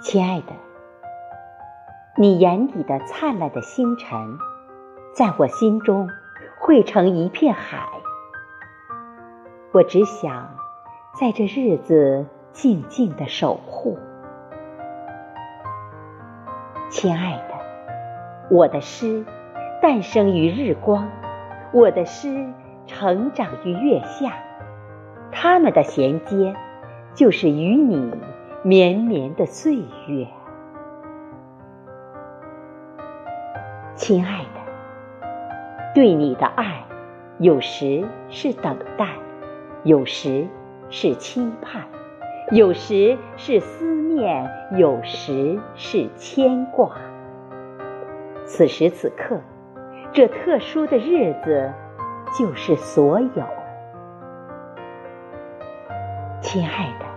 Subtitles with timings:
[0.00, 0.54] 亲爱的，
[2.16, 4.38] 你眼底的灿烂的星辰，
[5.12, 6.08] 在我心中
[6.58, 7.86] 汇成一片海。
[9.72, 10.56] 我只想
[11.12, 13.98] 在这日子静静的守护。
[16.88, 19.26] 亲爱的，我的诗
[19.82, 21.10] 诞生于日光，
[21.74, 22.50] 我的诗
[22.86, 24.32] 成长于月下，
[25.30, 26.56] 它们的衔接
[27.12, 28.10] 就是与你。
[28.62, 29.74] 绵绵的岁
[30.06, 30.26] 月，
[33.94, 34.60] 亲爱的，
[35.94, 36.84] 对你的爱，
[37.38, 39.06] 有时是等待，
[39.82, 40.46] 有时
[40.90, 41.84] 是期盼，
[42.50, 44.46] 有时是思念，
[44.76, 46.90] 有时是牵挂。
[48.44, 49.40] 此时此刻，
[50.12, 51.72] 这特殊的日子，
[52.38, 53.42] 就是所有，
[56.42, 57.09] 亲爱的。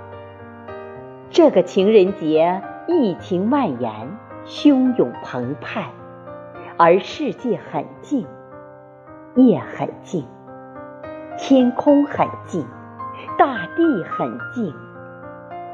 [1.34, 3.92] 这个情人节，疫情蔓延，
[4.46, 5.90] 汹涌澎湃，
[6.78, 8.28] 而世界很静，
[9.34, 10.28] 夜很静，
[11.36, 12.64] 天空很静，
[13.36, 14.76] 大地很静，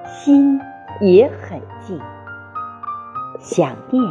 [0.06, 0.62] 心
[1.02, 2.00] 也很静，
[3.42, 4.02] 想念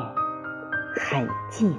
[0.94, 1.74] 很静。